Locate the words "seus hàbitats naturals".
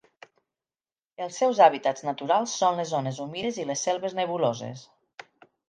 1.41-2.57